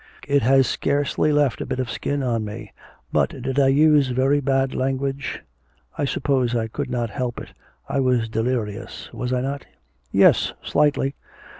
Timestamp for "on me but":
2.23-3.39